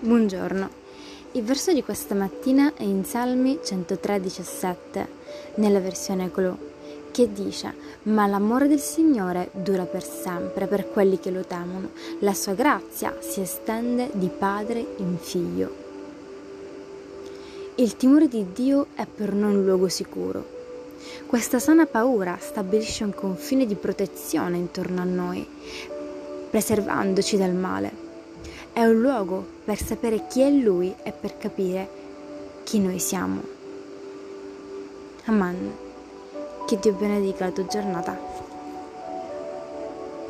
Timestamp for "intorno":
24.58-25.00